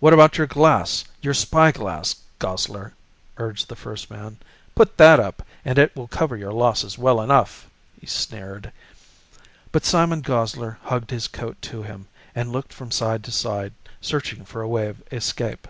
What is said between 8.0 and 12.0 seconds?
he sneered, but Simon Gosler hugged his coat to